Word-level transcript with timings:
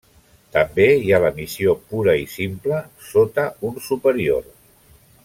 També 0.55 0.85
hi 1.01 1.11
ha 1.11 1.19
la 1.25 1.29
missió 1.35 1.75
pura 1.91 2.15
i 2.23 2.25
simple, 2.37 2.79
sota 3.11 3.45
un 3.71 3.79
superior. 3.89 4.53